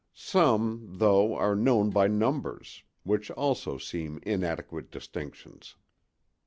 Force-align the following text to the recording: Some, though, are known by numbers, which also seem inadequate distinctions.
Some, 0.15 0.97
though, 0.97 1.35
are 1.35 1.55
known 1.55 1.91
by 1.91 2.07
numbers, 2.07 2.81
which 3.03 3.29
also 3.29 3.77
seem 3.77 4.19
inadequate 4.23 4.89
distinctions. 4.89 5.75